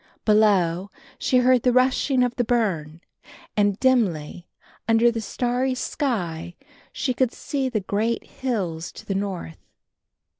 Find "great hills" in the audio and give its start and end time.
7.81-8.91